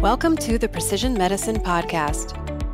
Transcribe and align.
Welcome 0.00 0.38
to 0.38 0.56
the 0.56 0.66
Precision 0.66 1.12
Medicine 1.12 1.56
Podcast, 1.56 2.32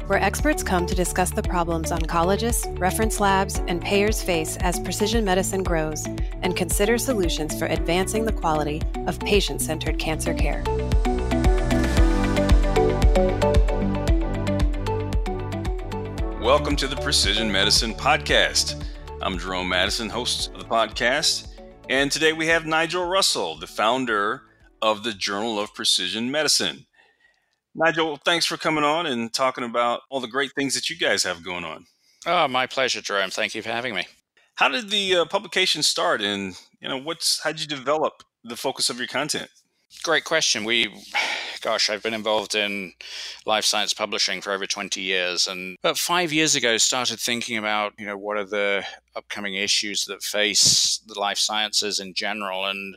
where 0.09 0.23
experts 0.23 0.63
come 0.63 0.87
to 0.87 0.95
discuss 0.95 1.33
the 1.33 1.43
problems 1.43 1.91
oncologists, 1.91 2.79
reference 2.79 3.19
labs, 3.19 3.61
and 3.67 3.83
payers 3.83 4.23
face 4.23 4.57
as 4.59 4.79
precision 4.79 5.25
medicine 5.25 5.65
grows 5.65 6.07
and 6.43 6.55
consider 6.57 6.99
solutions 6.99 7.59
for 7.59 7.65
advancing 7.65 8.27
the 8.27 8.33
quality 8.33 8.81
of 9.09 9.19
patient 9.19 9.61
centered 9.61 9.99
cancer 9.99 10.35
care. 10.35 10.63
Welcome 16.41 16.77
to 16.77 16.87
the 16.87 17.01
Precision 17.03 17.51
Medicine 17.51 17.93
Podcast. 17.93 18.85
I'm 19.21 19.37
Jerome 19.37 19.69
Madison, 19.69 20.09
host 20.09 20.53
of 20.53 20.61
the 20.61 20.65
podcast, 20.65 21.49
and 21.91 22.13
today 22.13 22.33
we 22.33 22.47
have 22.47 22.67
Nigel 22.67 23.05
Russell, 23.05 23.59
the 23.59 23.67
founder 23.67 24.43
of 24.81 25.03
the 25.03 25.13
Journal 25.13 25.59
of 25.59 25.75
Precision 25.75 26.31
Medicine. 26.31 26.87
Nigel, 27.79 28.19
thanks 28.25 28.47
for 28.47 28.57
coming 28.57 28.85
on 28.85 29.05
and 29.05 29.33
talking 29.33 29.63
about 29.63 30.01
all 30.09 30.21
the 30.21 30.27
great 30.27 30.53
things 30.55 30.75
that 30.75 30.89
you 30.89 30.97
guys 30.97 31.23
have 31.25 31.45
going 31.45 31.63
on. 31.63 31.85
Oh, 32.25 32.49
my 32.49 32.67
pleasure, 32.67 33.03
Jerome. 33.03 33.29
Thank 33.29 33.55
you 33.55 33.61
for 33.61 33.69
having 33.69 33.95
me. 33.95 34.07
How 34.55 34.69
did 34.69 34.89
the 34.89 35.17
uh, 35.17 35.25
publication 35.27 35.83
start, 35.83 36.23
and 36.23 36.59
you 36.81 36.89
know, 36.89 36.97
what's 36.97 37.43
how 37.43 37.53
did 37.53 37.61
you 37.61 37.67
develop 37.67 38.23
the 38.43 38.57
focus 38.57 38.89
of 38.89 38.97
your 38.97 39.07
content? 39.07 39.51
Great 40.03 40.25
question. 40.25 40.65
We, 40.65 40.91
gosh, 41.61 41.91
I've 41.91 42.03
been 42.03 42.15
involved 42.15 42.55
in 42.55 42.95
life 43.45 43.67
science 43.67 43.93
publishing 43.93 44.41
for 44.41 44.53
over 44.53 44.67
20 44.67 45.01
years. 45.03 45.47
And 45.47 45.77
about 45.83 45.99
five 45.99 46.33
years 46.33 46.55
ago, 46.55 46.79
started 46.79 47.21
thinking 47.21 47.59
about, 47.59 47.93
you 47.99 48.07
know, 48.07 48.17
what 48.17 48.39
are 48.39 48.45
the 48.45 48.85
upcoming 49.15 49.55
issues 49.55 50.07
that 50.07 50.23
face 50.23 50.99
the 51.07 51.19
life 51.19 51.39
sciences 51.39 52.01
in 52.01 52.15
general 52.15 52.65
and 52.65 52.97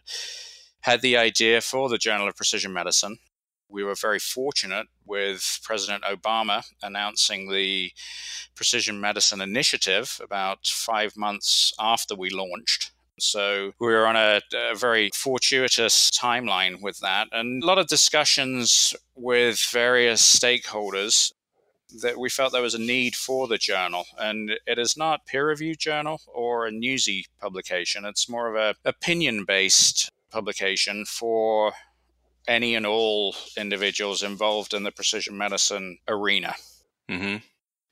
had 0.82 1.02
the 1.02 1.18
idea 1.18 1.60
for 1.60 1.90
the 1.90 1.98
Journal 1.98 2.28
of 2.28 2.36
Precision 2.38 2.72
Medicine 2.72 3.20
we 3.70 3.84
were 3.84 3.96
very 3.96 4.20
fortunate 4.20 4.88
with 5.06 5.60
President 5.64 6.04
Obama 6.04 6.64
announcing 6.82 7.52
the 7.52 7.92
Precision 8.56 9.00
Medicine 9.00 9.42
Initiative 9.42 10.20
about 10.24 10.68
five 10.68 11.16
months 11.16 11.74
after 11.80 12.16
we 12.16 12.30
launched. 12.30 12.92
So 13.20 13.74
we 13.80 13.88
were 13.88 14.08
on 14.08 14.16
a, 14.16 14.42
a, 14.54 14.76
very 14.76 15.10
fortuitous 15.14 16.10
timeline 16.12 16.82
with 16.82 17.00
that, 17.00 17.28
and 17.32 17.62
a 17.62 17.66
lot 17.66 17.78
of 17.78 17.88
discussions 17.88 18.96
with 19.16 19.60
various 19.72 20.22
stakeholders 20.22 21.34
that 22.02 22.18
we 22.18 22.30
felt 22.30 22.52
there 22.52 22.62
was 22.62 22.76
a 22.76 22.80
need 22.80 23.16
for 23.16 23.48
the 23.48 23.58
journal. 23.58 24.06
And 24.18 24.52
it 24.68 24.78
is 24.78 24.96
not 24.96 25.26
peer-reviewed 25.26 25.80
journal 25.80 26.22
or 26.28 26.66
a 26.66 26.72
newsy 26.72 27.26
publication. 27.42 28.06
It's 28.06 28.30
more 28.30 28.48
of 28.48 28.56
a 28.56 28.76
opinion-based 28.88 30.12
publication 30.30 31.06
for 31.06 31.74
any 32.50 32.76
and 32.76 32.86
all 32.86 33.36
individuals 33.56 34.24
involved 34.24 34.74
in 34.74 34.84
the 34.84 34.92
precision 34.92 35.38
medicine 35.38 36.00
arena. 36.08 36.56
Mm-hmm. 37.10 37.38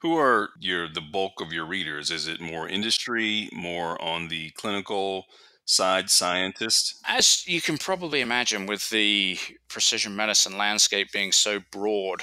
Who 0.02 0.18
are 0.18 0.50
your 0.60 0.90
the 0.90 1.02
bulk 1.02 1.40
of 1.40 1.54
your 1.54 1.66
readers? 1.66 2.12
Is 2.12 2.28
it 2.28 2.42
more 2.42 2.68
industry, 2.68 3.50
more 3.54 4.02
on 4.02 4.28
the 4.28 4.52
clinical 4.52 5.26
side, 5.66 6.10
scientists? 6.10 7.00
As 7.06 7.48
you 7.48 7.62
can 7.62 7.78
probably 7.78 8.22
imagine, 8.22 8.66
with 8.66 8.90
the 8.90 9.38
precision 9.68 10.16
medicine 10.16 10.58
landscape 10.58 11.12
being 11.12 11.32
so 11.32 11.60
broad, 11.72 12.22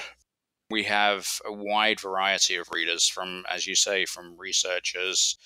we 0.69 0.83
have 0.83 1.27
a 1.45 1.53
wide 1.53 1.99
variety 1.99 2.55
of 2.55 2.69
readers 2.71 3.07
from, 3.07 3.43
as 3.49 3.67
you 3.67 3.75
say, 3.75 4.05
from 4.05 4.37
researchers, 4.37 5.37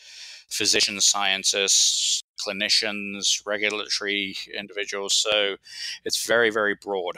physicians, 0.50 1.06
scientists, 1.06 2.24
clinicians, 2.40 3.46
regulatory 3.46 4.38
individuals. 4.58 5.16
So 5.16 5.58
it's 6.06 6.26
very, 6.26 6.50
very 6.50 6.76
broad. 6.76 7.18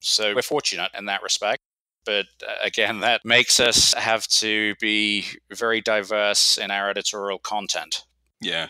So 0.00 0.34
we're 0.34 0.42
fortunate 0.42 0.90
in 0.96 1.06
that 1.06 1.22
respect. 1.22 1.62
But 2.04 2.26
uh, 2.46 2.54
again, 2.62 3.00
that 3.00 3.24
makes 3.24 3.60
us 3.60 3.94
have 3.94 4.26
to 4.28 4.74
be 4.80 5.24
very 5.50 5.80
diverse 5.80 6.58
in 6.58 6.70
our 6.70 6.90
editorial 6.90 7.38
content. 7.38 8.04
Yeah. 8.40 8.68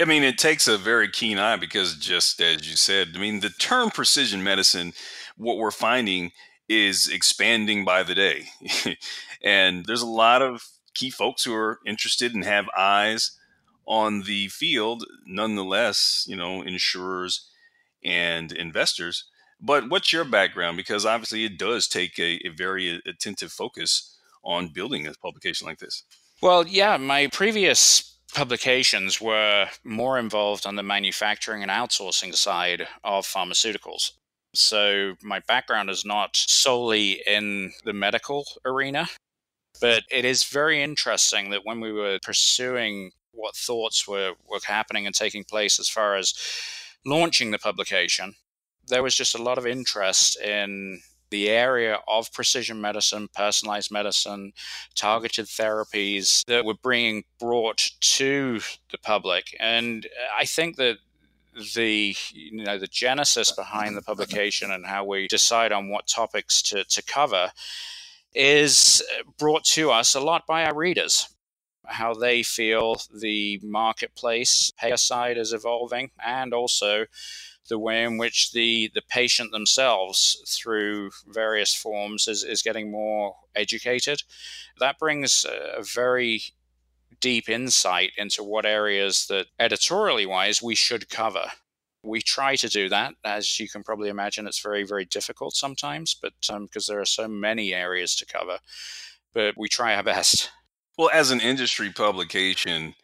I 0.00 0.04
mean, 0.04 0.22
it 0.22 0.38
takes 0.38 0.68
a 0.68 0.76
very 0.76 1.08
keen 1.08 1.38
eye 1.38 1.56
because, 1.56 1.96
just 1.96 2.40
as 2.40 2.68
you 2.68 2.76
said, 2.76 3.08
I 3.14 3.18
mean, 3.18 3.40
the 3.40 3.50
term 3.50 3.90
precision 3.90 4.42
medicine, 4.42 4.92
what 5.36 5.58
we're 5.58 5.70
finding 5.70 6.32
is 6.68 7.08
expanding 7.08 7.84
by 7.84 8.02
the 8.02 8.14
day. 8.14 8.46
and 9.42 9.84
there's 9.86 10.02
a 10.02 10.06
lot 10.06 10.42
of 10.42 10.64
key 10.94 11.10
folks 11.10 11.44
who 11.44 11.54
are 11.54 11.78
interested 11.86 12.34
and 12.34 12.44
have 12.44 12.66
eyes 12.76 13.38
on 13.86 14.22
the 14.22 14.48
field, 14.48 15.04
nonetheless, 15.26 16.24
you 16.28 16.36
know, 16.36 16.62
insurers 16.62 17.48
and 18.04 18.52
investors. 18.52 19.24
But 19.60 19.88
what's 19.88 20.12
your 20.12 20.24
background? 20.24 20.76
Because 20.76 21.06
obviously 21.06 21.44
it 21.44 21.58
does 21.58 21.86
take 21.86 22.18
a, 22.18 22.40
a 22.46 22.48
very 22.48 22.94
uh, 22.94 22.98
attentive 23.06 23.52
focus 23.52 24.18
on 24.42 24.68
building 24.68 25.06
a 25.06 25.12
publication 25.14 25.66
like 25.66 25.78
this. 25.78 26.02
Well, 26.40 26.66
yeah, 26.66 26.96
my 26.96 27.28
previous 27.28 28.16
publications 28.34 29.20
were 29.20 29.68
more 29.84 30.18
involved 30.18 30.66
on 30.66 30.74
the 30.74 30.82
manufacturing 30.82 31.62
and 31.62 31.70
outsourcing 31.70 32.34
side 32.34 32.88
of 33.04 33.24
pharmaceuticals. 33.24 34.12
So 34.54 35.14
my 35.22 35.40
background 35.46 35.90
is 35.90 36.04
not 36.04 36.30
solely 36.34 37.22
in 37.26 37.72
the 37.84 37.92
medical 37.92 38.44
arena, 38.64 39.08
but 39.80 40.02
it 40.10 40.24
is 40.24 40.44
very 40.44 40.82
interesting 40.82 41.50
that 41.50 41.64
when 41.64 41.80
we 41.80 41.92
were 41.92 42.18
pursuing 42.22 43.12
what 43.32 43.56
thoughts 43.56 44.06
were, 44.06 44.32
were 44.48 44.60
happening 44.64 45.06
and 45.06 45.14
taking 45.14 45.44
place 45.44 45.78
as 45.78 45.88
far 45.88 46.16
as 46.16 46.34
launching 47.04 47.50
the 47.50 47.58
publication, 47.58 48.34
there 48.88 49.02
was 49.02 49.14
just 49.14 49.34
a 49.34 49.42
lot 49.42 49.58
of 49.58 49.66
interest 49.66 50.40
in 50.40 51.00
the 51.30 51.48
area 51.48 51.98
of 52.06 52.32
precision 52.32 52.80
medicine, 52.80 53.26
personalized 53.34 53.90
medicine, 53.90 54.52
targeted 54.94 55.46
therapies 55.46 56.44
that 56.46 56.64
were 56.64 56.76
being 56.84 57.24
brought 57.40 57.90
to 58.00 58.60
the 58.90 58.98
public. 58.98 59.56
And 59.58 60.06
I 60.38 60.44
think 60.44 60.76
that 60.76 60.98
the 61.74 62.16
you 62.32 62.64
know 62.64 62.78
the 62.78 62.86
genesis 62.86 63.52
behind 63.52 63.96
the 63.96 64.02
publication 64.02 64.70
and 64.70 64.86
how 64.86 65.04
we 65.04 65.28
decide 65.28 65.72
on 65.72 65.90
what 65.90 66.06
topics 66.06 66.62
to, 66.62 66.84
to 66.84 67.02
cover 67.02 67.50
is 68.34 69.02
brought 69.38 69.64
to 69.64 69.90
us 69.90 70.14
a 70.14 70.20
lot 70.20 70.46
by 70.46 70.64
our 70.64 70.74
readers 70.74 71.28
how 71.86 72.14
they 72.14 72.42
feel 72.42 72.96
the 73.12 73.60
marketplace 73.62 74.72
payer 74.78 74.96
side 74.96 75.38
is 75.38 75.52
evolving, 75.52 76.10
and 76.24 76.54
also 76.54 77.06
the 77.68 77.78
way 77.78 78.02
in 78.02 78.18
which 78.18 78.52
the, 78.52 78.90
the 78.94 79.02
patient 79.08 79.52
themselves, 79.52 80.42
through 80.48 81.10
various 81.26 81.74
forms, 81.74 82.26
is, 82.26 82.42
is 82.42 82.62
getting 82.62 82.90
more 82.90 83.36
educated. 83.54 84.22
That 84.78 84.98
brings 84.98 85.44
a 85.44 85.82
very 85.82 86.42
deep 87.20 87.48
insight 87.48 88.10
into 88.16 88.42
what 88.42 88.66
areas 88.66 89.26
that 89.28 89.46
editorially 89.58 90.26
wise 90.26 90.60
we 90.60 90.74
should 90.74 91.08
cover. 91.08 91.52
We 92.02 92.20
try 92.20 92.56
to 92.56 92.68
do 92.68 92.88
that. 92.88 93.14
As 93.24 93.60
you 93.60 93.68
can 93.68 93.84
probably 93.84 94.08
imagine, 94.08 94.48
it's 94.48 94.60
very, 94.60 94.82
very 94.82 95.04
difficult 95.04 95.54
sometimes, 95.54 96.16
but 96.20 96.32
because 96.40 96.88
um, 96.88 96.92
there 96.92 97.00
are 97.00 97.06
so 97.06 97.28
many 97.28 97.72
areas 97.72 98.16
to 98.16 98.26
cover, 98.26 98.58
but 99.32 99.54
we 99.56 99.68
try 99.68 99.94
our 99.94 100.02
best. 100.02 100.50
Well, 100.98 101.10
as 101.12 101.30
an 101.30 101.40
industry 101.40 101.90
publication, 101.90 102.94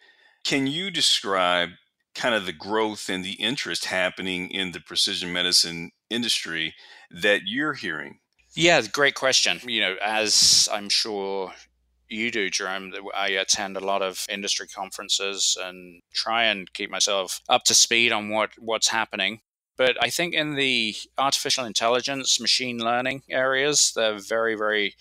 can 0.44 0.66
you 0.66 0.90
describe 0.90 1.70
kind 2.14 2.34
of 2.34 2.46
the 2.46 2.52
growth 2.52 3.08
and 3.08 3.24
the 3.24 3.34
interest 3.34 3.86
happening 3.86 4.50
in 4.50 4.72
the 4.72 4.80
precision 4.80 5.32
medicine 5.32 5.92
industry 6.10 6.74
that 7.10 7.42
you're 7.46 7.74
hearing? 7.74 8.18
Yeah, 8.54 8.82
great 8.92 9.14
question. 9.14 9.60
You 9.64 9.80
know, 9.80 9.96
as 10.02 10.68
I'm 10.72 10.88
sure 10.88 11.52
you 12.08 12.30
do, 12.30 12.50
Jerome, 12.50 12.92
I 13.14 13.28
attend 13.28 13.76
a 13.76 13.84
lot 13.84 14.02
of 14.02 14.26
industry 14.28 14.66
conferences 14.66 15.56
and 15.60 16.02
try 16.12 16.44
and 16.44 16.72
keep 16.72 16.90
myself 16.90 17.40
up 17.48 17.64
to 17.64 17.74
speed 17.74 18.12
on 18.12 18.30
what, 18.30 18.50
what's 18.58 18.88
happening. 18.88 19.40
But 19.76 19.96
I 20.02 20.10
think 20.10 20.34
in 20.34 20.56
the 20.56 20.96
artificial 21.16 21.64
intelligence, 21.64 22.40
machine 22.40 22.78
learning 22.78 23.22
areas, 23.30 23.92
they're 23.94 24.18
very, 24.18 24.56
very 24.56 24.94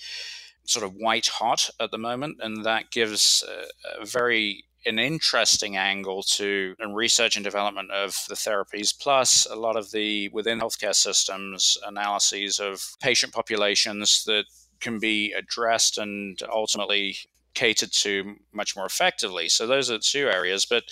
sort 0.68 0.86
of 0.86 0.94
white 0.94 1.28
hot 1.28 1.70
at 1.80 1.90
the 1.92 1.98
moment, 1.98 2.38
and 2.42 2.64
that 2.64 2.92
gives 2.92 3.44
a, 3.48 4.02
a 4.02 4.06
very 4.06 4.64
an 4.86 5.00
interesting 5.00 5.76
angle 5.76 6.24
to 6.24 6.74
and 6.80 6.96
research 6.96 7.36
and 7.36 7.44
development 7.44 7.92
of 7.92 8.16
the 8.30 8.36
therapies, 8.36 8.98
plus 8.98 9.46
a 9.46 9.56
lot 9.56 9.76
of 9.76 9.92
the 9.92 10.30
within 10.30 10.60
healthcare 10.60 10.96
systems 10.96 11.78
analyses 11.86 12.60
of 12.60 12.82
patient 13.02 13.34
populations 13.34 14.24
that 14.26 14.46
can 14.80 15.00
be 15.00 15.34
addressed 15.34 15.98
and 15.98 16.40
ultimately 16.54 17.18
catered 17.54 17.92
to 17.92 18.36
much 18.54 18.76
more 18.76 18.86
effectively. 18.86 19.50
So 19.50 19.66
those 19.66 19.90
are 19.90 20.00
two 20.00 20.30
areas, 20.30 20.66
but 20.66 20.84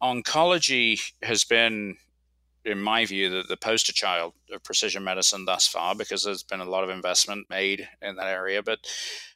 oncology 0.00 1.00
has 1.22 1.44
been 1.44 1.96
in 2.64 2.80
my 2.80 3.06
view, 3.06 3.30
the, 3.30 3.42
the 3.48 3.56
poster 3.56 3.92
child 3.92 4.34
of 4.52 4.62
precision 4.62 5.04
medicine 5.04 5.44
thus 5.44 5.66
far 5.66 5.94
because 5.94 6.24
there's 6.24 6.42
been 6.42 6.60
a 6.60 6.64
lot 6.64 6.84
of 6.84 6.90
investment 6.90 7.48
made 7.48 7.88
in 8.02 8.16
that 8.16 8.26
area. 8.26 8.62
But 8.62 8.80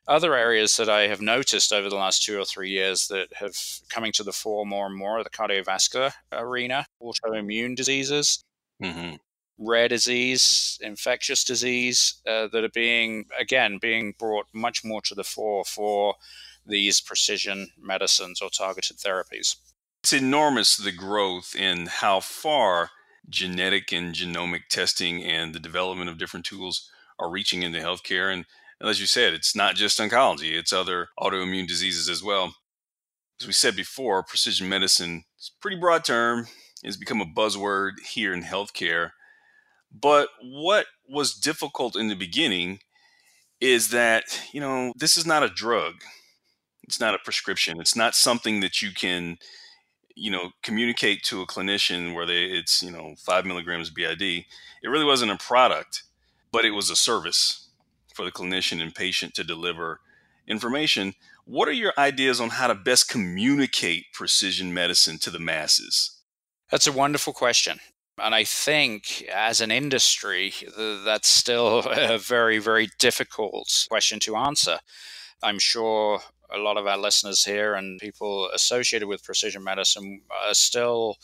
other 0.06 0.34
areas 0.34 0.76
that 0.76 0.88
I 0.88 1.08
have 1.08 1.20
noticed 1.20 1.72
over 1.72 1.88
the 1.88 1.96
last 1.96 2.22
two 2.22 2.38
or 2.38 2.44
three 2.44 2.70
years 2.70 3.08
that 3.08 3.32
have 3.34 3.54
coming 3.88 4.12
to 4.12 4.22
the 4.22 4.32
fore 4.32 4.66
more 4.66 4.86
and 4.86 4.96
more 4.96 5.18
are 5.18 5.24
the 5.24 5.30
cardiovascular 5.30 6.12
arena, 6.32 6.86
autoimmune 7.02 7.76
diseases. 7.76 8.42
Mm-hmm. 8.82 9.14
rare 9.56 9.88
disease, 9.88 10.78
infectious 10.82 11.44
disease 11.44 12.20
uh, 12.26 12.48
that 12.48 12.64
are 12.64 12.68
being, 12.70 13.26
again, 13.38 13.78
being 13.80 14.12
brought 14.18 14.46
much 14.52 14.84
more 14.84 15.00
to 15.02 15.14
the 15.14 15.22
fore 15.22 15.64
for 15.64 16.16
these 16.66 17.00
precision 17.00 17.68
medicines 17.78 18.42
or 18.42 18.50
targeted 18.50 18.96
therapies. 18.96 19.56
It's 20.02 20.12
enormous 20.12 20.76
the 20.76 20.92
growth 20.92 21.54
in 21.54 21.86
how 21.86 22.20
far 22.20 22.90
genetic 23.28 23.92
and 23.92 24.14
genomic 24.14 24.68
testing 24.70 25.22
and 25.22 25.54
the 25.54 25.60
development 25.60 26.10
of 26.10 26.18
different 26.18 26.46
tools 26.46 26.90
are 27.18 27.30
reaching 27.30 27.62
into 27.62 27.78
healthcare. 27.78 28.32
And 28.32 28.44
as 28.80 29.00
you 29.00 29.06
said, 29.06 29.32
it's 29.32 29.56
not 29.56 29.76
just 29.76 29.98
oncology, 29.98 30.52
it's 30.52 30.72
other 30.72 31.08
autoimmune 31.18 31.66
diseases 31.66 32.08
as 32.08 32.22
well. 32.22 32.54
As 33.40 33.46
we 33.46 33.52
said 33.52 33.74
before, 33.76 34.22
precision 34.22 34.68
medicine 34.68 35.24
is 35.38 35.50
a 35.56 35.60
pretty 35.60 35.76
broad 35.76 36.04
term. 36.04 36.46
It's 36.82 36.96
become 36.96 37.20
a 37.20 37.26
buzzword 37.26 37.92
here 38.12 38.34
in 38.34 38.42
healthcare. 38.42 39.10
But 39.90 40.28
what 40.42 40.86
was 41.08 41.34
difficult 41.34 41.96
in 41.96 42.08
the 42.08 42.14
beginning 42.14 42.80
is 43.60 43.88
that, 43.88 44.40
you 44.52 44.60
know, 44.60 44.92
this 44.96 45.16
is 45.16 45.24
not 45.24 45.42
a 45.42 45.48
drug. 45.48 45.94
It's 46.82 47.00
not 47.00 47.14
a 47.14 47.18
prescription. 47.24 47.80
It's 47.80 47.96
not 47.96 48.14
something 48.14 48.60
that 48.60 48.82
you 48.82 48.92
can, 48.92 49.38
you 50.14 50.30
know, 50.30 50.50
communicate 50.62 51.22
to 51.24 51.42
a 51.42 51.46
clinician 51.46 52.14
where 52.14 52.26
they 52.26 52.44
it's, 52.44 52.82
you 52.82 52.90
know, 52.90 53.14
five 53.18 53.44
milligrams 53.44 53.90
BID. 53.90 54.22
It 54.22 54.88
really 54.88 55.04
wasn't 55.04 55.32
a 55.32 55.36
product, 55.36 56.04
but 56.52 56.64
it 56.64 56.70
was 56.70 56.90
a 56.90 56.96
service 56.96 57.68
for 58.14 58.24
the 58.24 58.32
clinician 58.32 58.80
and 58.80 58.94
patient 58.94 59.34
to 59.34 59.44
deliver 59.44 60.00
information. 60.46 61.14
What 61.44 61.68
are 61.68 61.72
your 61.72 61.92
ideas 61.98 62.40
on 62.40 62.50
how 62.50 62.68
to 62.68 62.74
best 62.74 63.08
communicate 63.08 64.12
precision 64.12 64.72
medicine 64.72 65.18
to 65.18 65.30
the 65.30 65.38
masses? 65.38 66.18
That's 66.70 66.86
a 66.86 66.92
wonderful 66.92 67.32
question. 67.32 67.80
And 68.18 68.34
I 68.34 68.44
think 68.44 69.24
as 69.32 69.60
an 69.60 69.70
industry, 69.70 70.54
that's 70.76 71.28
still 71.28 71.80
a 71.86 72.18
very, 72.18 72.58
very 72.58 72.88
difficult 72.98 73.86
question 73.88 74.20
to 74.20 74.36
answer. 74.36 74.78
I'm 75.42 75.58
sure 75.58 76.20
a 76.54 76.58
lot 76.58 76.76
of 76.76 76.86
our 76.86 76.98
listeners 76.98 77.44
here 77.44 77.74
and 77.74 77.98
people 78.00 78.48
associated 78.54 79.08
with 79.08 79.24
precision 79.24 79.64
medicine 79.64 80.22
are 80.46 80.54
still 80.54 81.16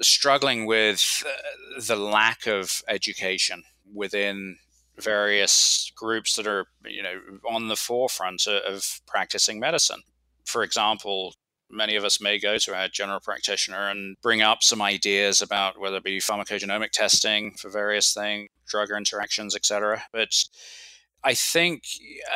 struggling 0.00 0.66
with 0.66 1.22
uh, 1.26 1.80
the 1.86 1.96
lack 1.96 2.46
of 2.46 2.82
education 2.88 3.62
within 3.92 4.56
various 4.98 5.92
groups 5.96 6.36
that 6.36 6.46
are 6.46 6.66
you 6.84 7.02
know 7.02 7.20
on 7.48 7.68
the 7.68 7.76
forefront 7.76 8.46
of 8.46 9.00
practicing 9.06 9.58
medicine. 9.58 10.02
For 10.44 10.62
example 10.62 11.34
many 11.70 11.96
of 11.96 12.04
us 12.04 12.20
may 12.20 12.38
go 12.38 12.56
to 12.58 12.74
our 12.74 12.88
general 12.88 13.20
practitioner 13.20 13.90
and 13.90 14.16
bring 14.22 14.42
up 14.42 14.62
some 14.62 14.80
ideas 14.80 15.42
about 15.42 15.78
whether 15.78 15.96
it 15.96 16.04
be 16.04 16.18
pharmacogenomic 16.18 16.90
testing 16.90 17.52
for 17.54 17.68
various 17.68 18.12
things 18.14 18.48
drug 18.66 18.90
interactions 18.90 19.54
etc 19.54 20.02
but 20.12 20.32
i 21.22 21.34
think 21.34 21.82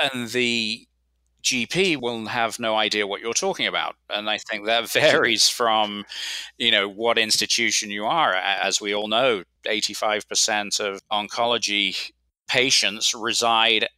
and 0.03 0.29
the 0.31 0.87
GP 1.49 2.01
will 2.01 2.27
have 2.27 2.59
no 2.59 2.77
idea 2.77 3.07
what 3.07 3.21
you're 3.21 3.33
talking 3.33 3.67
about. 3.67 3.97
And 4.11 4.29
I 4.29 4.39
think 4.39 4.67
that 4.67 4.91
varies 4.93 5.49
from, 5.49 6.05
you 6.59 6.71
know, 6.71 6.89
what 6.89 7.19
institution 7.19 7.91
you 7.91 8.05
are. 8.05 8.35
As 8.35 8.81
we 8.81 8.95
all 8.95 9.09
know, 9.09 9.45
85% 9.67 10.81
of 10.81 11.01
oncology 11.11 12.13
patients 12.49 13.15
reside 13.15 13.89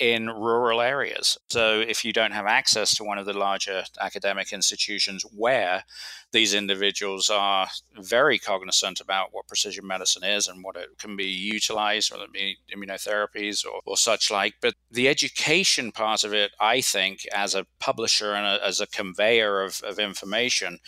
in 0.00 0.30
rural 0.30 0.80
areas. 0.80 1.36
So 1.50 1.80
if 1.80 2.06
you 2.06 2.12
don't 2.12 2.32
have 2.32 2.46
access 2.46 2.94
to 2.94 3.04
one 3.04 3.18
of 3.18 3.26
the 3.26 3.36
larger 3.36 3.84
academic 4.00 4.50
institutions 4.50 5.24
where 5.36 5.84
these 6.32 6.54
individuals 6.54 7.28
are 7.28 7.68
very 7.98 8.38
cognizant 8.38 9.00
about 9.00 9.28
what 9.32 9.46
precision 9.46 9.86
medicine 9.86 10.24
is 10.24 10.48
and 10.48 10.64
what 10.64 10.76
it 10.76 10.88
can 10.98 11.16
be 11.16 11.26
utilized, 11.26 12.10
whether 12.10 12.24
it 12.24 12.32
be 12.32 12.56
immunotherapies 12.74 13.66
or, 13.66 13.80
or 13.84 13.96
such 13.96 14.30
like. 14.30 14.54
But 14.62 14.74
the 14.90 15.06
education 15.06 15.92
part 15.92 16.24
of 16.24 16.32
it, 16.32 16.52
I 16.58 16.80
think, 16.80 17.26
as 17.34 17.54
a 17.54 17.66
publisher 17.78 18.32
and 18.32 18.46
a, 18.46 18.66
as 18.66 18.80
a 18.80 18.86
conveyor 18.86 19.62
of, 19.62 19.82
of 19.84 19.98
information, 19.98 20.78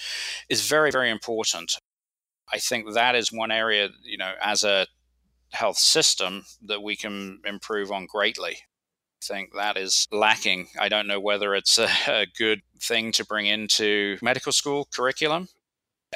is 0.48 0.66
very, 0.66 0.90
very 0.90 1.10
important. 1.10 1.74
I 2.50 2.58
think 2.58 2.94
that 2.94 3.14
is 3.14 3.30
one 3.30 3.50
area, 3.50 3.90
you 4.02 4.16
know, 4.16 4.32
as 4.42 4.64
a 4.64 4.86
health 5.50 5.76
system 5.76 6.44
that 6.62 6.82
we 6.82 6.96
can 6.96 7.40
improve 7.44 7.92
on 7.92 8.06
greatly 8.06 8.56
think 9.22 9.54
that 9.54 9.76
is 9.76 10.06
lacking. 10.10 10.68
I 10.78 10.88
don't 10.88 11.06
know 11.06 11.20
whether 11.20 11.54
it's 11.54 11.78
a, 11.78 11.88
a 12.08 12.26
good 12.26 12.62
thing 12.80 13.12
to 13.12 13.24
bring 13.24 13.46
into 13.46 14.18
medical 14.22 14.52
school 14.52 14.88
curriculum. 14.92 15.48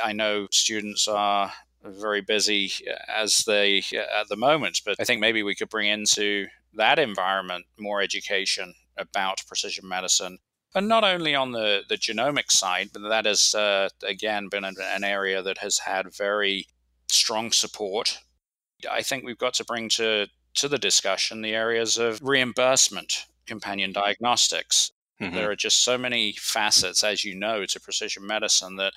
I 0.02 0.12
know 0.12 0.48
students 0.50 1.08
are 1.08 1.52
very 1.82 2.20
busy 2.20 2.70
uh, 2.90 2.94
as 3.08 3.44
they 3.46 3.82
uh, 3.94 4.20
at 4.20 4.28
the 4.28 4.36
moment, 4.36 4.80
but 4.84 4.96
I 5.00 5.04
think 5.04 5.20
maybe 5.20 5.42
we 5.42 5.54
could 5.54 5.70
bring 5.70 5.88
into 5.88 6.46
that 6.74 6.98
environment 6.98 7.66
more 7.78 8.02
education 8.02 8.74
about 8.98 9.42
precision 9.46 9.88
medicine. 9.88 10.38
And 10.74 10.88
not 10.88 11.04
only 11.04 11.34
on 11.34 11.52
the, 11.52 11.82
the 11.88 11.96
genomic 11.96 12.50
side, 12.50 12.90
but 12.92 13.08
that 13.08 13.24
has, 13.24 13.54
uh, 13.54 13.88
again, 14.02 14.48
been 14.50 14.64
an, 14.64 14.74
an 14.80 15.04
area 15.04 15.42
that 15.42 15.58
has 15.58 15.78
had 15.78 16.14
very 16.14 16.66
strong 17.08 17.50
support. 17.52 18.18
I 18.90 19.00
think 19.02 19.24
we've 19.24 19.38
got 19.38 19.54
to 19.54 19.64
bring 19.64 19.88
to 19.90 20.26
to 20.56 20.68
the 20.68 20.78
discussion 20.78 21.42
the 21.42 21.54
areas 21.54 21.96
of 21.96 22.20
reimbursement, 22.22 23.26
companion 23.46 23.92
diagnostics. 23.92 24.90
Mm-hmm. 25.20 25.34
There 25.34 25.50
are 25.50 25.56
just 25.56 25.82
so 25.82 25.96
many 25.96 26.32
facets, 26.38 27.02
as 27.02 27.24
you 27.24 27.34
know, 27.34 27.64
to 27.66 27.80
precision 27.80 28.26
medicine 28.26 28.76
that 28.76 28.92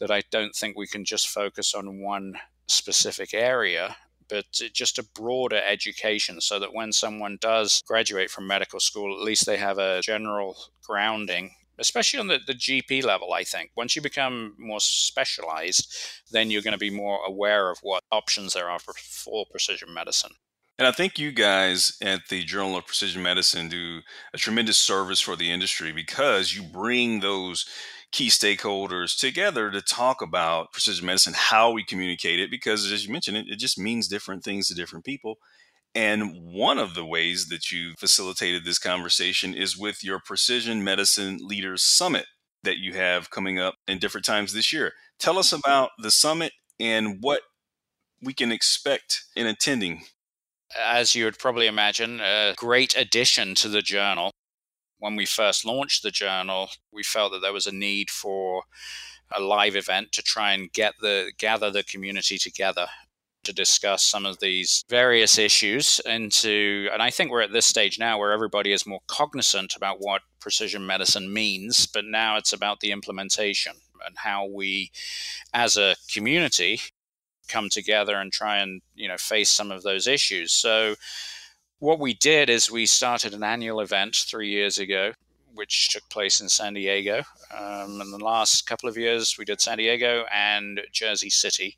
that 0.00 0.10
I 0.10 0.22
don't 0.30 0.54
think 0.54 0.76
we 0.76 0.88
can 0.88 1.04
just 1.04 1.28
focus 1.28 1.72
on 1.72 2.02
one 2.02 2.34
specific 2.66 3.32
area, 3.32 3.96
but 4.28 4.44
just 4.72 4.98
a 4.98 5.06
broader 5.14 5.60
education 5.64 6.40
so 6.40 6.58
that 6.58 6.74
when 6.74 6.92
someone 6.92 7.38
does 7.40 7.80
graduate 7.86 8.28
from 8.28 8.46
medical 8.46 8.80
school, 8.80 9.16
at 9.16 9.24
least 9.24 9.46
they 9.46 9.56
have 9.56 9.78
a 9.78 10.00
general 10.02 10.56
grounding 10.82 11.52
especially 11.78 12.20
on 12.20 12.28
the, 12.28 12.38
the 12.46 12.54
GP 12.54 13.04
level, 13.04 13.32
I 13.32 13.44
think. 13.44 13.70
Once 13.76 13.96
you 13.96 14.02
become 14.02 14.54
more 14.58 14.80
specialized, 14.80 15.92
then 16.30 16.50
you're 16.50 16.62
going 16.62 16.72
to 16.72 16.78
be 16.78 16.90
more 16.90 17.24
aware 17.26 17.70
of 17.70 17.78
what 17.82 18.04
options 18.12 18.52
there 18.54 18.70
are 18.70 18.78
for, 18.78 18.94
for 18.94 19.44
precision 19.50 19.92
medicine. 19.92 20.32
And 20.78 20.88
I 20.88 20.92
think 20.92 21.18
you 21.18 21.30
guys 21.30 21.96
at 22.02 22.22
the 22.30 22.42
Journal 22.42 22.76
of 22.76 22.86
Precision 22.86 23.22
Medicine 23.22 23.68
do 23.68 24.00
a 24.32 24.38
tremendous 24.38 24.76
service 24.76 25.20
for 25.20 25.36
the 25.36 25.52
industry 25.52 25.92
because 25.92 26.54
you 26.54 26.64
bring 26.64 27.20
those 27.20 27.64
key 28.10 28.28
stakeholders 28.28 29.18
together 29.18 29.70
to 29.70 29.80
talk 29.80 30.20
about 30.20 30.72
precision 30.72 31.06
medicine, 31.06 31.34
how 31.36 31.70
we 31.70 31.84
communicate 31.84 32.40
it, 32.40 32.50
because 32.50 32.90
as 32.90 33.06
you 33.06 33.12
mentioned, 33.12 33.36
it, 33.36 33.46
it 33.48 33.58
just 33.58 33.78
means 33.78 34.08
different 34.08 34.42
things 34.42 34.66
to 34.68 34.74
different 34.74 35.04
people. 35.04 35.36
And 35.94 36.32
one 36.42 36.78
of 36.78 36.94
the 36.94 37.04
ways 37.04 37.46
that 37.48 37.70
you 37.70 37.94
facilitated 37.96 38.64
this 38.64 38.80
conversation 38.80 39.54
is 39.54 39.78
with 39.78 40.02
your 40.02 40.18
Precision 40.18 40.82
Medicine 40.82 41.38
Leaders 41.40 41.82
Summit 41.82 42.26
that 42.64 42.78
you 42.78 42.94
have 42.94 43.30
coming 43.30 43.60
up 43.60 43.74
in 43.86 43.98
different 43.98 44.24
times 44.24 44.52
this 44.52 44.72
year. 44.72 44.92
Tell 45.20 45.38
us 45.38 45.50
mm-hmm. 45.50 45.60
about 45.64 45.90
the 45.98 46.10
summit 46.10 46.52
and 46.80 47.18
what 47.20 47.42
we 48.20 48.32
can 48.32 48.50
expect 48.50 49.22
in 49.36 49.46
attending 49.46 50.02
as 50.78 51.14
you 51.14 51.24
would 51.24 51.38
probably 51.38 51.66
imagine, 51.66 52.20
a 52.20 52.54
great 52.56 52.96
addition 52.96 53.54
to 53.56 53.68
the 53.68 53.82
journal. 53.82 54.30
When 54.98 55.16
we 55.16 55.26
first 55.26 55.64
launched 55.64 56.02
the 56.02 56.10
journal, 56.10 56.70
we 56.92 57.02
felt 57.02 57.32
that 57.32 57.40
there 57.40 57.52
was 57.52 57.66
a 57.66 57.72
need 57.72 58.10
for 58.10 58.62
a 59.32 59.40
live 59.40 59.76
event 59.76 60.12
to 60.12 60.22
try 60.22 60.52
and 60.52 60.72
get 60.72 60.94
the 61.00 61.32
gather 61.38 61.70
the 61.70 61.82
community 61.82 62.38
together 62.38 62.86
to 63.42 63.52
discuss 63.52 64.02
some 64.02 64.24
of 64.24 64.40
these 64.40 64.84
various 64.88 65.38
issues 65.38 66.00
into 66.06 66.88
and 66.92 67.02
I 67.02 67.10
think 67.10 67.30
we're 67.30 67.42
at 67.42 67.52
this 67.52 67.66
stage 67.66 67.98
now 67.98 68.18
where 68.18 68.32
everybody 68.32 68.72
is 68.72 68.86
more 68.86 69.00
cognizant 69.06 69.74
about 69.76 69.98
what 69.98 70.22
precision 70.40 70.86
medicine 70.86 71.32
means, 71.32 71.86
but 71.86 72.04
now 72.04 72.36
it's 72.36 72.52
about 72.52 72.80
the 72.80 72.92
implementation 72.92 73.74
and 74.06 74.16
how 74.18 74.46
we 74.46 74.90
as 75.52 75.76
a 75.76 75.96
community 76.12 76.80
come 77.48 77.68
together 77.68 78.16
and 78.16 78.32
try 78.32 78.58
and 78.58 78.82
you 78.94 79.08
know 79.08 79.16
face 79.16 79.50
some 79.50 79.70
of 79.70 79.82
those 79.82 80.06
issues. 80.06 80.52
So 80.52 80.94
what 81.78 81.98
we 81.98 82.14
did 82.14 82.48
is 82.48 82.70
we 82.70 82.86
started 82.86 83.34
an 83.34 83.42
annual 83.42 83.80
event 83.80 84.16
three 84.16 84.48
years 84.48 84.78
ago, 84.78 85.12
which 85.54 85.90
took 85.90 86.08
place 86.08 86.40
in 86.40 86.48
San 86.48 86.74
Diego. 86.74 87.22
Um, 87.54 88.00
in 88.00 88.10
the 88.10 88.24
last 88.24 88.66
couple 88.66 88.88
of 88.88 88.96
years, 88.96 89.36
we 89.38 89.44
did 89.44 89.60
San 89.60 89.78
Diego 89.78 90.24
and 90.32 90.80
Jersey 90.92 91.30
City. 91.30 91.76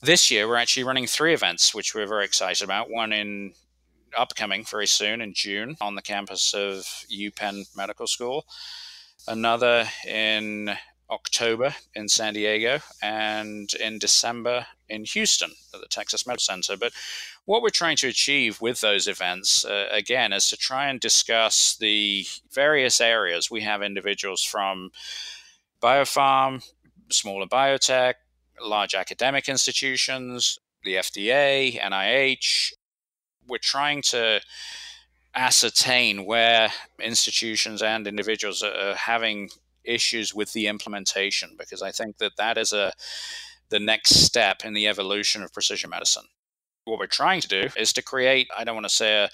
This 0.00 0.30
year, 0.30 0.46
we're 0.46 0.56
actually 0.56 0.84
running 0.84 1.06
three 1.06 1.34
events, 1.34 1.74
which 1.74 1.94
we're 1.94 2.06
very 2.06 2.24
excited 2.24 2.62
about. 2.62 2.90
One 2.90 3.12
in 3.12 3.54
upcoming 4.16 4.64
very 4.64 4.86
soon 4.86 5.20
in 5.20 5.34
June 5.34 5.76
on 5.80 5.94
the 5.94 6.02
campus 6.02 6.54
of 6.54 6.84
UPenn 7.10 7.64
Medical 7.76 8.06
School. 8.06 8.46
Another 9.26 9.88
in 10.06 10.76
October 11.10 11.74
in 11.94 12.08
San 12.08 12.34
Diego 12.34 12.80
and 13.02 13.72
in 13.74 13.98
December 13.98 14.66
in 14.88 15.04
Houston 15.04 15.52
at 15.72 15.80
the 15.80 15.86
Texas 15.86 16.26
Medical 16.26 16.42
Center. 16.42 16.76
But 16.76 16.92
what 17.44 17.62
we're 17.62 17.70
trying 17.70 17.96
to 17.98 18.08
achieve 18.08 18.60
with 18.60 18.80
those 18.80 19.06
events, 19.06 19.64
uh, 19.64 19.88
again, 19.90 20.32
is 20.32 20.48
to 20.48 20.56
try 20.56 20.88
and 20.88 21.00
discuss 21.00 21.76
the 21.76 22.26
various 22.52 23.00
areas. 23.00 23.50
We 23.50 23.62
have 23.62 23.82
individuals 23.82 24.42
from 24.42 24.90
biopharm, 25.82 26.64
smaller 27.10 27.46
biotech, 27.46 28.14
large 28.60 28.94
academic 28.94 29.48
institutions, 29.48 30.58
the 30.84 30.94
FDA, 30.94 31.78
NIH. 31.80 32.72
We're 33.46 33.58
trying 33.58 34.02
to 34.02 34.40
ascertain 35.34 36.24
where 36.24 36.70
institutions 37.00 37.82
and 37.82 38.06
individuals 38.06 38.62
are 38.62 38.94
having 38.94 39.50
issues 39.84 40.34
with 40.34 40.52
the 40.52 40.66
implementation 40.66 41.56
because 41.58 41.82
I 41.82 41.90
think 41.90 42.18
that 42.18 42.36
that 42.36 42.58
is 42.58 42.72
a 42.72 42.92
the 43.70 43.80
next 43.80 44.16
step 44.16 44.64
in 44.64 44.74
the 44.74 44.86
evolution 44.86 45.42
of 45.42 45.52
precision 45.52 45.90
medicine. 45.90 46.26
What 46.84 46.98
we're 46.98 47.06
trying 47.06 47.40
to 47.40 47.48
do 47.48 47.68
is 47.76 47.92
to 47.94 48.02
create 48.02 48.48
I 48.56 48.64
don't 48.64 48.74
want 48.74 48.88
to 48.88 48.94
say 48.94 49.24
a 49.24 49.30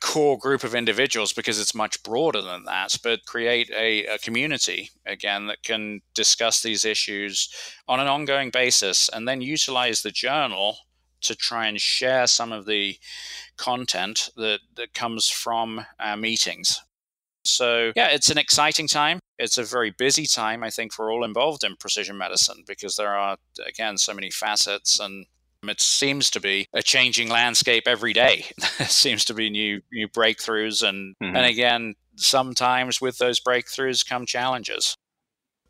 core 0.00 0.38
group 0.38 0.62
of 0.62 0.74
individuals 0.74 1.32
because 1.32 1.58
it's 1.58 1.74
much 1.74 2.02
broader 2.02 2.42
than 2.42 2.64
that, 2.64 2.96
but 3.02 3.24
create 3.24 3.70
a, 3.70 4.06
a, 4.06 4.18
community 4.18 4.90
again 5.06 5.46
that 5.46 5.62
can 5.62 6.00
discuss 6.14 6.62
these 6.62 6.84
issues 6.84 7.48
on 7.88 7.98
an 7.98 8.06
ongoing 8.06 8.50
basis 8.50 9.08
and 9.08 9.26
then 9.26 9.40
utilize 9.40 10.02
the 10.02 10.10
journal 10.10 10.76
to 11.22 11.34
try 11.34 11.66
and 11.66 11.80
share 11.80 12.26
some 12.26 12.52
of 12.52 12.66
the 12.66 12.96
content 13.56 14.30
that, 14.36 14.60
that 14.74 14.92
comes 14.92 15.30
from 15.30 15.84
our 15.98 16.16
meetings. 16.16 16.80
So, 17.44 17.92
yeah, 17.96 18.08
it's 18.08 18.30
an 18.30 18.38
exciting 18.38 18.88
time. 18.88 19.18
It's 19.38 19.58
a 19.58 19.64
very 19.64 19.90
busy 19.90 20.26
time, 20.26 20.62
I 20.62 20.70
think, 20.70 20.92
for 20.92 21.10
all 21.10 21.24
involved 21.24 21.64
in 21.64 21.76
precision 21.76 22.16
medicine 22.16 22.64
because 22.66 22.96
there 22.96 23.14
are, 23.14 23.36
again, 23.66 23.98
so 23.98 24.14
many 24.14 24.30
facets 24.30 24.98
and 24.98 25.26
it 25.68 25.80
seems 25.80 26.30
to 26.30 26.40
be 26.40 26.68
a 26.72 26.82
changing 26.82 27.28
landscape 27.28 27.84
every 27.86 28.12
day. 28.12 28.46
there 28.78 28.88
seems 28.88 29.24
to 29.26 29.34
be 29.34 29.50
new 29.50 29.80
new 29.92 30.08
breakthroughs, 30.08 30.86
and 30.86 31.16
mm-hmm. 31.22 31.36
and 31.36 31.46
again, 31.46 31.94
sometimes 32.16 33.00
with 33.00 33.18
those 33.18 33.40
breakthroughs 33.40 34.06
come 34.06 34.26
challenges. 34.26 34.96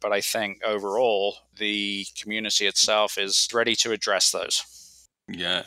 But 0.00 0.12
I 0.12 0.20
think 0.20 0.60
overall, 0.64 1.36
the 1.56 2.06
community 2.20 2.66
itself 2.66 3.16
is 3.16 3.48
ready 3.52 3.74
to 3.76 3.92
address 3.92 4.30
those. 4.30 5.08
Yeah. 5.26 5.64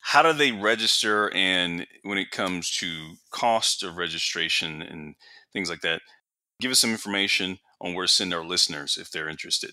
How 0.00 0.22
do 0.22 0.32
they 0.32 0.50
register? 0.50 1.32
And 1.32 1.86
when 2.02 2.18
it 2.18 2.32
comes 2.32 2.70
to 2.78 3.14
cost 3.30 3.84
of 3.84 3.96
registration 3.96 4.82
and 4.82 5.14
things 5.52 5.70
like 5.70 5.82
that, 5.82 6.00
give 6.60 6.70
us 6.70 6.80
some 6.80 6.90
information 6.90 7.58
on 7.80 7.94
where 7.94 8.06
to 8.06 8.12
send 8.12 8.34
our 8.34 8.44
listeners 8.44 8.96
if 8.96 9.10
they're 9.10 9.28
interested. 9.28 9.72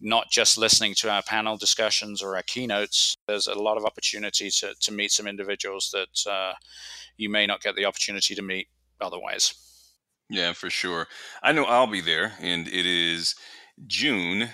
not 0.00 0.30
just 0.30 0.58
listening 0.58 0.94
to 0.96 1.10
our 1.10 1.22
panel 1.22 1.56
discussions 1.56 2.22
or 2.22 2.36
our 2.36 2.42
keynotes. 2.42 3.16
There's 3.26 3.46
a 3.46 3.54
lot 3.54 3.76
of 3.76 3.84
opportunity 3.84 4.50
to, 4.50 4.74
to 4.80 4.92
meet 4.92 5.12
some 5.12 5.26
individuals 5.26 5.90
that 5.92 6.30
uh, 6.30 6.54
you 7.16 7.28
may 7.28 7.46
not 7.46 7.62
get 7.62 7.76
the 7.76 7.84
opportunity 7.84 8.34
to 8.34 8.42
meet 8.42 8.68
otherwise. 9.00 9.54
Yeah, 10.28 10.52
for 10.52 10.70
sure. 10.70 11.08
I 11.42 11.52
know 11.52 11.64
I'll 11.64 11.86
be 11.86 12.00
there, 12.00 12.34
and 12.40 12.68
it 12.68 12.86
is 12.86 13.34
June 13.86 14.50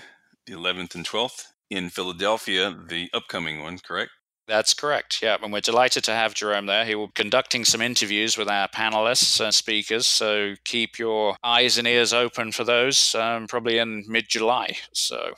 the 0.47 0.53
11th 0.53 0.95
and 0.95 1.05
12th 1.05 1.45
in 1.69 1.89
Philadelphia, 1.89 2.75
the 2.87 3.09
upcoming 3.13 3.61
one, 3.61 3.77
correct? 3.79 4.11
That's 4.47 4.73
correct. 4.73 5.21
Yeah, 5.21 5.37
and 5.41 5.51
we're 5.51 5.59
delighted 5.59 6.05
to 6.05 6.13
have 6.13 6.33
Jerome 6.33 6.67
there. 6.67 6.85
He 6.85 6.95
will 6.95 7.07
be 7.07 7.13
conducting 7.13 7.65
some 7.65 7.81
interviews 7.81 8.37
with 8.37 8.47
our 8.47 8.69
panelists 8.69 9.43
and 9.43 9.53
speakers. 9.53 10.07
So 10.07 10.55
keep 10.63 10.97
your 10.97 11.35
eyes 11.43 11.77
and 11.77 11.85
ears 11.85 12.13
open 12.13 12.53
for 12.53 12.63
those, 12.63 13.13
um, 13.15 13.47
probably 13.47 13.77
in 13.77 14.05
mid 14.07 14.29
July. 14.29 14.77
So 14.93 15.33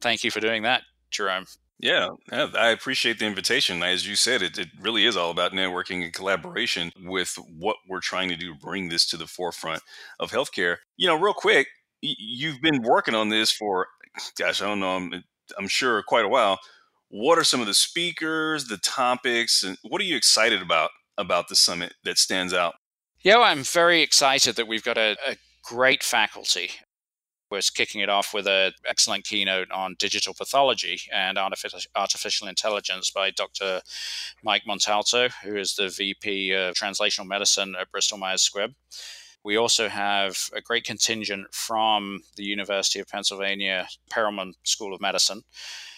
thank 0.00 0.24
you 0.24 0.30
for 0.30 0.40
doing 0.40 0.62
that, 0.62 0.82
Jerome. 1.10 1.44
Yeah, 1.78 2.10
I 2.32 2.70
appreciate 2.70 3.18
the 3.18 3.26
invitation. 3.26 3.82
As 3.82 4.08
you 4.08 4.16
said, 4.16 4.40
it, 4.40 4.56
it 4.56 4.68
really 4.80 5.04
is 5.04 5.16
all 5.16 5.30
about 5.30 5.52
networking 5.52 6.02
and 6.02 6.12
collaboration 6.12 6.90
with 7.04 7.36
what 7.58 7.76
we're 7.86 8.00
trying 8.00 8.30
to 8.30 8.36
do 8.36 8.54
bring 8.54 8.88
this 8.88 9.04
to 9.08 9.18
the 9.18 9.26
forefront 9.26 9.82
of 10.18 10.30
healthcare. 10.30 10.76
You 10.96 11.08
know, 11.08 11.20
real 11.20 11.34
quick, 11.34 11.66
you've 12.00 12.62
been 12.62 12.80
working 12.80 13.14
on 13.14 13.28
this 13.28 13.50
for, 13.50 13.88
gosh, 14.38 14.62
I 14.62 14.66
don't 14.66 14.80
know, 14.80 14.96
I'm, 14.96 15.24
I'm 15.58 15.68
sure 15.68 16.02
quite 16.02 16.24
a 16.24 16.28
while 16.28 16.58
what 17.14 17.38
are 17.38 17.44
some 17.44 17.60
of 17.60 17.68
the 17.68 17.74
speakers, 17.74 18.64
the 18.64 18.76
topics, 18.76 19.62
and 19.62 19.78
what 19.84 20.00
are 20.00 20.04
you 20.04 20.16
excited 20.16 20.60
about 20.60 20.90
about 21.16 21.46
the 21.46 21.54
summit 21.54 21.94
that 22.02 22.18
stands 22.18 22.52
out? 22.52 22.74
Yeah, 23.22 23.36
well, 23.36 23.44
I'm 23.44 23.62
very 23.62 24.02
excited 24.02 24.56
that 24.56 24.66
we've 24.66 24.82
got 24.82 24.98
a, 24.98 25.16
a 25.24 25.36
great 25.62 26.02
faculty. 26.02 26.70
We're 27.52 27.60
kicking 27.72 28.00
it 28.00 28.08
off 28.08 28.34
with 28.34 28.48
an 28.48 28.72
excellent 28.88 29.22
keynote 29.22 29.70
on 29.70 29.94
digital 29.96 30.34
pathology 30.34 30.98
and 31.12 31.38
artificial 31.38 32.48
intelligence 32.48 33.12
by 33.12 33.30
Dr. 33.30 33.82
Mike 34.42 34.64
Montalto, 34.66 35.30
who 35.44 35.56
is 35.56 35.76
the 35.76 35.90
VP 35.90 36.50
of 36.50 36.74
Translational 36.74 37.28
Medicine 37.28 37.76
at 37.80 37.92
Bristol 37.92 38.18
Myers 38.18 38.50
Squibb. 38.52 38.74
We 39.44 39.56
also 39.56 39.88
have 39.88 40.36
a 40.54 40.60
great 40.60 40.84
contingent 40.84 41.54
from 41.54 42.22
the 42.36 42.44
University 42.44 42.98
of 42.98 43.08
Pennsylvania 43.08 43.88
Perelman 44.10 44.54
School 44.64 44.94
of 44.94 45.00
Medicine 45.00 45.42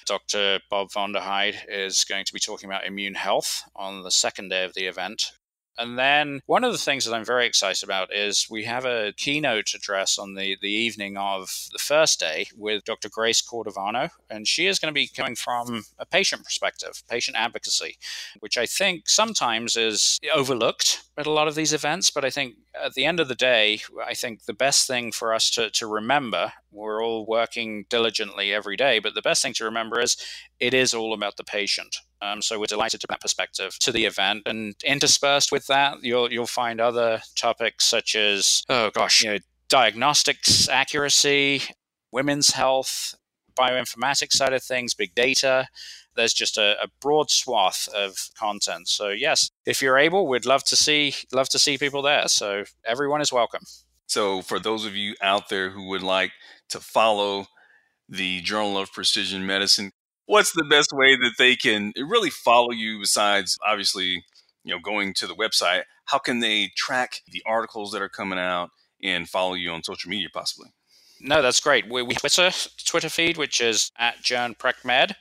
Dr. 0.07 0.61
Bob 0.71 0.91
Vonderheide 0.91 1.57
is 1.69 2.05
going 2.05 2.25
to 2.25 2.33
be 2.33 2.38
talking 2.38 2.71
about 2.71 2.87
immune 2.87 3.15
health 3.15 3.65
on 3.75 4.05
the 4.05 4.11
second 4.12 4.50
day 4.50 4.65
of 4.65 4.73
the 4.75 4.87
event. 4.87 5.33
And 5.78 5.99
then 5.99 6.40
one 6.47 6.64
of 6.64 6.73
the 6.73 6.78
things 6.78 7.04
that 7.04 7.14
I'm 7.14 7.25
very 7.25 7.47
excited 7.47 7.83
about 7.85 8.14
is 8.14 8.47
we 8.50 8.64
have 8.64 8.85
a 8.85 9.12
keynote 9.16 9.75
address 9.75 10.18
on 10.18 10.35
the, 10.35 10.56
the 10.61 10.71
evening 10.71 11.16
of 11.16 11.68
the 11.73 11.78
first 11.78 12.18
day 12.18 12.47
with 12.56 12.85
Dr. 12.85 13.09
Grace 13.09 13.42
Cordovano. 13.42 14.11
And 14.30 14.49
she 14.49 14.66
is 14.66 14.78
going 14.78 14.92
to 14.92 14.99
be 14.99 15.09
coming 15.09 15.37
from 15.37 15.85
a 15.99 16.06
patient 16.06 16.45
perspective, 16.45 17.02
patient 17.09 17.37
advocacy, 17.37 17.99
which 18.40 18.56
I 18.56 18.66
think 18.66 19.09
sometimes 19.09 19.76
is 19.76 20.18
overlooked 20.35 21.02
at 21.18 21.26
a 21.26 21.33
lot 21.33 21.49
of 21.49 21.54
these 21.54 21.73
events. 21.73 22.11
But 22.11 22.25
I 22.25 22.30
think 22.30 22.54
at 22.83 22.95
the 22.95 23.04
end 23.04 23.21
of 23.21 23.28
the 23.28 23.35
day, 23.35 23.80
I 24.04 24.14
think 24.14 24.45
the 24.45 24.52
best 24.52 24.87
thing 24.87 25.12
for 25.12 25.35
us 25.35 25.50
to, 25.52 25.71
to 25.71 25.87
remember, 25.87 26.52
we're 26.73 27.02
all 27.02 27.26
working 27.26 27.87
diligently 27.88 28.52
every 28.52 28.76
day, 28.76 28.99
but 28.99 29.14
the 29.14 29.23
best 29.23 29.42
thing 29.42 29.54
to 29.54 29.64
remember 29.64 30.00
is 30.00 30.16
it 30.61 30.75
is 30.75 30.95
all 30.95 31.12
about 31.12 31.37
the 31.37 31.45
patient. 31.45 31.97
Um, 32.23 32.41
so 32.41 32.59
we're 32.59 32.67
delighted 32.67 33.01
to 33.03 33.07
that 33.09 33.21
perspective 33.21 33.79
to 33.81 33.93
the 33.93 34.07
event, 34.07 34.43
and 34.47 34.75
interspersed 34.85 35.53
with 35.53 35.67
that, 35.67 36.03
you'll 36.03 36.33
you'll 36.33 36.47
find 36.47 36.81
other 36.81 37.21
topics 37.35 37.85
such 37.85 38.17
as 38.17 38.63
oh 38.69 38.91
gosh, 38.91 39.23
you 39.23 39.31
know, 39.31 39.39
diagnostics 39.69 40.69
accuracy, 40.69 41.63
women's 42.13 42.51
health, 42.51 43.15
bioinformatics 43.57 44.33
side 44.33 44.53
of 44.53 44.63
things, 44.63 44.95
big 44.95 45.15
data. 45.15 45.69
There's 46.15 46.33
just 46.33 46.57
a, 46.57 46.77
a, 46.83 46.89
broad 47.03 47.31
swath 47.31 47.89
of 47.95 48.17
content. 48.39 48.89
So 48.89 49.11
yes, 49.11 49.51
if 49.67 49.83
you're 49.83 49.99
able, 49.99 50.27
we'd 50.27 50.47
love 50.47 50.65
to 50.65 50.77
see 50.77 51.15
love 51.33 51.51
to 51.51 51.59
see 51.59 51.77
people 51.77 52.01
there. 52.01 52.27
So 52.29 52.65
everyone 52.87 53.21
is 53.21 53.33
welcome. 53.33 53.65
So 54.07 54.41
for 54.41 54.59
those 54.59 54.87
of 54.87 54.97
you 54.97 55.15
out 55.21 55.49
there 55.49 55.71
who 55.71 55.89
would 55.89 56.03
like 56.03 56.33
to 56.71 56.81
follow 56.81 57.47
the 58.09 58.41
Journal 58.41 58.79
of 58.79 58.93
Precision 58.93 59.45
Medicine, 59.45 59.93
what's 60.26 60.52
the 60.52 60.64
best 60.64 60.92
way 60.92 61.16
that 61.16 61.33
they 61.38 61.56
can 61.56 61.92
really 61.97 62.30
follow 62.30 62.71
you 62.71 63.00
besides 63.00 63.59
obviously 63.66 64.25
you 64.64 64.75
know 64.75 64.78
going 64.80 65.14
to 65.14 65.26
the 65.26 65.35
website? 65.35 65.83
How 66.06 66.18
can 66.18 66.40
they 66.40 66.71
track 66.76 67.23
the 67.28 67.42
articles 67.47 67.92
that 67.92 68.02
are 68.02 68.09
coming 68.09 68.38
out 68.38 68.71
and 69.02 69.28
follow 69.28 69.54
you 69.54 69.71
on 69.71 69.83
social 69.83 70.11
media 70.11 70.28
possibly? 70.33 70.71
No 71.21 71.40
that's 71.42 71.61
great. 71.61 71.88
We, 71.90 72.02
we 72.02 72.14
twitter 72.14 72.50
twitter 72.85 73.09
feed 73.09 73.37
which 73.38 73.61
is 73.61 73.90
at 73.99 74.18
journprecmed. 74.18 75.14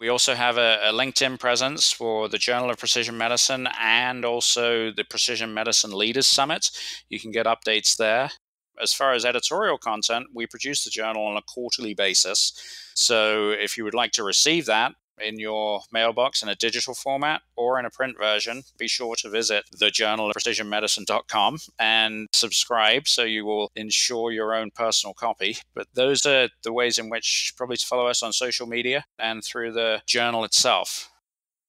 We 0.00 0.08
also 0.08 0.34
have 0.34 0.58
a, 0.58 0.78
a, 0.84 0.92
LinkedIn 0.92 1.40
presence 1.40 1.90
for 1.90 2.28
the 2.28 2.38
Journal 2.38 2.70
of 2.70 2.78
Precision 2.78 3.18
Medicine 3.18 3.66
and 3.80 4.24
also 4.24 4.92
the 4.92 5.02
Precision 5.02 5.52
Medicine 5.52 5.90
Leaders 5.90 6.28
Summit. 6.28 6.70
You 7.08 7.18
can 7.18 7.32
get 7.32 7.46
updates 7.46 7.96
there 7.96 8.30
as 8.82 8.92
far 8.92 9.12
as 9.12 9.24
editorial 9.24 9.78
content, 9.78 10.28
we 10.34 10.46
produce 10.46 10.84
the 10.84 10.90
journal 10.90 11.24
on 11.24 11.36
a 11.36 11.42
quarterly 11.42 11.94
basis. 11.94 12.52
So 12.94 13.50
if 13.50 13.76
you 13.76 13.84
would 13.84 13.94
like 13.94 14.12
to 14.12 14.24
receive 14.24 14.66
that, 14.66 14.94
in 15.20 15.38
your 15.38 15.80
mailbox 15.92 16.42
in 16.42 16.48
a 16.48 16.54
digital 16.54 16.94
format 16.94 17.42
or 17.56 17.78
in 17.78 17.86
a 17.86 17.90
print 17.90 18.16
version, 18.18 18.62
be 18.78 18.88
sure 18.88 19.16
to 19.16 19.28
visit 19.28 19.64
the 19.78 19.90
journal 19.90 20.30
of 20.30 20.36
precisionmedicine.com 20.36 21.58
and 21.78 22.28
subscribe 22.32 23.08
so 23.08 23.24
you 23.24 23.44
will 23.44 23.70
ensure 23.76 24.30
your 24.30 24.54
own 24.54 24.70
personal 24.70 25.14
copy. 25.14 25.58
But 25.74 25.88
those 25.94 26.24
are 26.26 26.48
the 26.62 26.72
ways 26.72 26.98
in 26.98 27.10
which 27.10 27.54
probably 27.56 27.76
to 27.76 27.86
follow 27.86 28.06
us 28.06 28.22
on 28.22 28.32
social 28.32 28.66
media 28.66 29.04
and 29.18 29.42
through 29.44 29.72
the 29.72 30.02
journal 30.06 30.44
itself. 30.44 31.10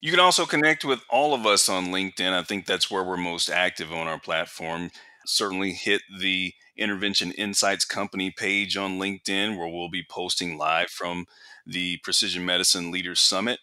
You 0.02 0.12
can 0.12 0.22
also 0.22 0.46
connect 0.46 0.86
with 0.86 1.02
all 1.10 1.34
of 1.34 1.46
us 1.46 1.68
on 1.68 1.88
LinkedIn. 1.88 2.32
I 2.32 2.44
think 2.44 2.66
that's 2.66 2.90
where 2.90 3.04
we're 3.04 3.18
most 3.18 3.50
active 3.50 3.92
on 3.92 4.08
our 4.08 4.20
platform. 4.20 4.92
Certainly 5.30 5.74
hit 5.74 6.02
the 6.20 6.54
Intervention 6.76 7.32
Insights 7.34 7.86
Company 7.86 8.32
page 8.32 8.76
on 8.76 8.98
LinkedIn 8.98 9.58
where 9.58 9.68
we'll 9.68 9.90
be 9.90 10.04
posting 10.04 10.58
live 10.58 10.90
from 10.90 11.28
the 11.68 11.98
Precision 11.98 12.46
Medicine 12.46 12.90
Leaders 12.90 13.20
Summit. 13.20 13.60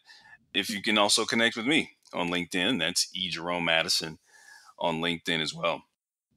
If 0.55 0.71
you 0.71 0.81
can 0.81 0.97
also 0.97 1.25
connect 1.25 1.57
with 1.57 1.67
me 1.67 1.97
on 2.13 2.29
LinkedIn, 2.29 2.79
that's 2.79 3.09
E. 3.13 3.31
Jerome 3.31 3.65
Madison 3.65 4.19
on 4.79 5.01
LinkedIn 5.01 5.41
as 5.41 5.53
well. 5.53 5.83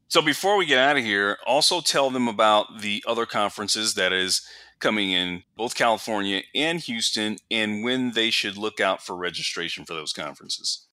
So 0.08 0.20
before 0.24 0.58
we 0.58 0.66
get 0.66 0.80
out 0.80 0.98
of 0.98 1.04
here, 1.04 1.38
also 1.46 1.80
tell 1.80 2.10
them 2.10 2.28
about 2.28 2.82
the 2.82 3.04
other 3.08 3.28
conferences 3.28 3.94
that 3.94 4.12
is 4.12 4.42
coming 4.80 5.12
in 5.12 5.44
both 5.56 5.76
California 5.76 6.42
and 6.56 6.80
Houston 6.80 7.38
and 7.52 7.84
when 7.84 8.14
they 8.14 8.32
should 8.32 8.58
look 8.58 8.80
out 8.80 9.04
for 9.04 9.16
registration 9.16 9.86
for 9.86 9.94
those 9.94 10.12
conferences. 10.12 10.88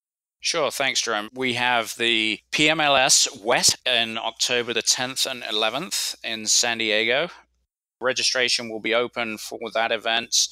Sure, 0.47 0.71
thanks, 0.71 1.01
Jerome. 1.01 1.29
We 1.35 1.55
have 1.55 1.97
the 1.97 2.39
PMLS 2.53 3.43
West 3.43 3.79
in 3.85 4.17
October 4.17 4.73
the 4.73 4.81
10th 4.81 5.29
and 5.29 5.43
11th 5.43 6.15
in 6.23 6.47
San 6.47 6.79
Diego. 6.79 7.31
Registration 8.01 8.69
will 8.69 8.79
be 8.79 8.95
open 8.95 9.39
for 9.39 9.59
that 9.75 9.91
event 9.91 10.47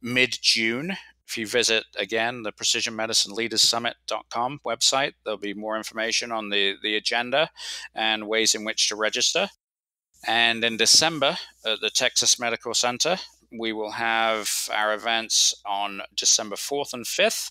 mid 0.00 0.38
June. 0.40 0.96
If 1.26 1.36
you 1.36 1.48
visit 1.48 1.82
again 1.96 2.44
the 2.44 2.52
Precision 2.52 2.94
Medicine 2.94 3.34
Leaders 3.34 3.60
Summit.com 3.62 4.60
website, 4.64 5.14
there'll 5.24 5.36
be 5.36 5.52
more 5.52 5.76
information 5.76 6.30
on 6.30 6.50
the, 6.50 6.76
the 6.80 6.94
agenda 6.94 7.50
and 7.96 8.28
ways 8.28 8.54
in 8.54 8.64
which 8.64 8.88
to 8.88 8.94
register. 8.94 9.48
And 10.28 10.62
in 10.62 10.76
December 10.76 11.38
at 11.66 11.80
the 11.80 11.90
Texas 11.90 12.38
Medical 12.38 12.72
Center, 12.72 13.16
we 13.50 13.72
will 13.72 13.90
have 13.90 14.48
our 14.72 14.94
events 14.94 15.56
on 15.66 16.02
December 16.14 16.54
4th 16.54 16.92
and 16.92 17.04
5th. 17.04 17.50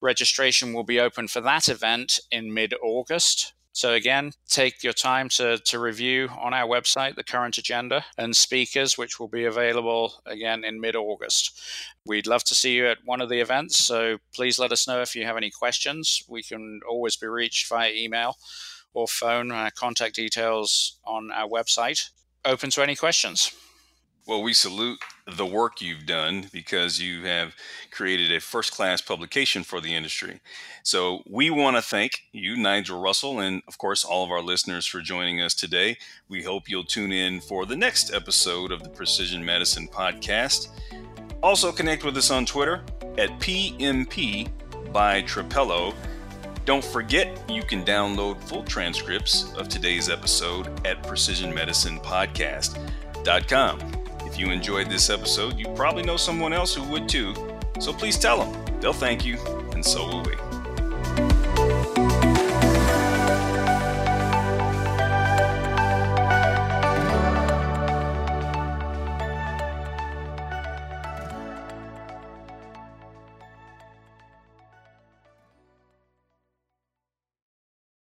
Registration 0.00 0.72
will 0.72 0.84
be 0.84 1.00
open 1.00 1.28
for 1.28 1.40
that 1.40 1.68
event 1.68 2.20
in 2.30 2.54
mid 2.54 2.74
August. 2.82 3.54
So, 3.72 3.92
again, 3.92 4.32
take 4.48 4.82
your 4.82 4.92
time 4.92 5.28
to, 5.30 5.58
to 5.58 5.78
review 5.78 6.28
on 6.36 6.52
our 6.52 6.66
website 6.66 7.14
the 7.14 7.22
current 7.22 7.58
agenda 7.58 8.04
and 8.16 8.36
speakers, 8.36 8.98
which 8.98 9.20
will 9.20 9.28
be 9.28 9.44
available 9.44 10.14
again 10.26 10.64
in 10.64 10.80
mid 10.80 10.96
August. 10.96 11.60
We'd 12.04 12.26
love 12.26 12.42
to 12.44 12.54
see 12.54 12.74
you 12.74 12.88
at 12.88 12.98
one 13.04 13.20
of 13.20 13.28
the 13.28 13.40
events, 13.40 13.78
so 13.78 14.18
please 14.34 14.58
let 14.58 14.72
us 14.72 14.88
know 14.88 15.00
if 15.00 15.14
you 15.14 15.24
have 15.26 15.36
any 15.36 15.50
questions. 15.50 16.24
We 16.28 16.42
can 16.42 16.80
always 16.88 17.16
be 17.16 17.28
reached 17.28 17.68
via 17.68 17.92
email 17.92 18.36
or 18.94 19.06
phone. 19.06 19.52
Our 19.52 19.70
contact 19.70 20.16
details 20.16 20.98
on 21.04 21.30
our 21.30 21.48
website. 21.48 22.10
Open 22.44 22.70
to 22.70 22.82
any 22.82 22.96
questions. 22.96 23.52
Well, 24.28 24.42
we 24.42 24.52
salute 24.52 25.02
the 25.26 25.46
work 25.46 25.80
you've 25.80 26.04
done 26.04 26.48
because 26.52 27.00
you 27.00 27.24
have 27.24 27.56
created 27.90 28.30
a 28.30 28.40
first 28.40 28.72
class 28.72 29.00
publication 29.00 29.62
for 29.62 29.80
the 29.80 29.94
industry. 29.94 30.40
So, 30.82 31.22
we 31.26 31.48
want 31.48 31.78
to 31.78 31.82
thank 31.82 32.24
you, 32.30 32.54
Nigel 32.54 33.00
Russell, 33.00 33.40
and 33.40 33.62
of 33.66 33.78
course, 33.78 34.04
all 34.04 34.24
of 34.24 34.30
our 34.30 34.42
listeners 34.42 34.84
for 34.84 35.00
joining 35.00 35.40
us 35.40 35.54
today. 35.54 35.96
We 36.28 36.42
hope 36.42 36.68
you'll 36.68 36.84
tune 36.84 37.10
in 37.10 37.40
for 37.40 37.64
the 37.64 37.74
next 37.74 38.12
episode 38.12 38.70
of 38.70 38.82
the 38.82 38.90
Precision 38.90 39.42
Medicine 39.42 39.88
Podcast. 39.88 40.68
Also, 41.42 41.72
connect 41.72 42.04
with 42.04 42.18
us 42.18 42.30
on 42.30 42.44
Twitter 42.44 42.82
at 43.16 43.30
PMP 43.40 44.50
by 44.92 45.22
Trapelo. 45.22 45.94
Don't 46.66 46.84
forget, 46.84 47.42
you 47.48 47.62
can 47.62 47.82
download 47.82 48.38
full 48.42 48.64
transcripts 48.64 49.54
of 49.54 49.70
today's 49.70 50.10
episode 50.10 50.66
at 50.86 51.02
precisionmedicinepodcast.com. 51.02 53.97
If 54.30 54.38
you 54.38 54.50
enjoyed 54.50 54.90
this 54.90 55.08
episode, 55.08 55.58
you 55.58 55.66
probably 55.68 56.02
know 56.02 56.18
someone 56.18 56.52
else 56.52 56.74
who 56.74 56.82
would 56.90 57.08
too, 57.08 57.34
so 57.80 57.94
please 57.94 58.18
tell 58.18 58.44
them. 58.44 58.78
They'll 58.78 58.92
thank 58.92 59.24
you, 59.24 59.38
and 59.72 59.82
so 59.82 60.06
will 60.06 60.22
we. 60.22 60.57